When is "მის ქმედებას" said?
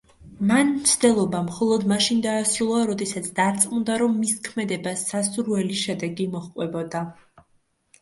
4.25-5.07